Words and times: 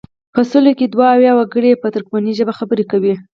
په 0.33 0.41
سلو 0.51 0.71
کې 0.77 0.85
دوه 0.87 1.07
اویا 1.15 1.31
وګړي 1.35 1.69
یې 1.71 1.79
په 1.81 1.87
ترکمني 1.95 2.31
ژبه 2.39 2.53
خبرې 2.59 2.85
کوي. 2.91 3.13